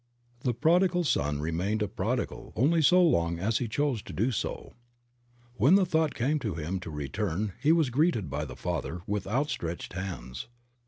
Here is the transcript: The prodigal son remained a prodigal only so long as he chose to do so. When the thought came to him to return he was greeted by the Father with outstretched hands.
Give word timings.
The 0.39 0.55
prodigal 0.55 1.03
son 1.03 1.39
remained 1.41 1.83
a 1.83 1.87
prodigal 1.87 2.53
only 2.55 2.81
so 2.81 3.03
long 3.03 3.37
as 3.37 3.59
he 3.59 3.67
chose 3.67 4.01
to 4.01 4.13
do 4.13 4.31
so. 4.31 4.73
When 5.57 5.75
the 5.75 5.85
thought 5.85 6.15
came 6.15 6.39
to 6.39 6.55
him 6.55 6.79
to 6.79 6.89
return 6.89 7.53
he 7.61 7.71
was 7.71 7.91
greeted 7.91 8.27
by 8.27 8.45
the 8.45 8.55
Father 8.55 9.01
with 9.05 9.27
outstretched 9.27 9.93
hands. 9.93 10.47